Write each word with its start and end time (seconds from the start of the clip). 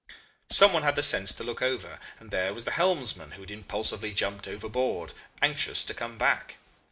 "Someone 0.49 0.81
had 0.81 0.95
the 0.95 1.03
sense 1.03 1.31
to 1.35 1.43
look 1.43 1.61
over, 1.61 1.99
and 2.19 2.31
there 2.31 2.55
was 2.55 2.65
the 2.65 2.71
helmsman, 2.71 3.33
who 3.33 3.41
had 3.43 3.51
impulsively 3.51 4.11
jumped 4.13 4.47
overboard, 4.47 5.13
anxious 5.43 5.85
to 5.85 5.93
come 5.93 6.17
back. 6.17 6.57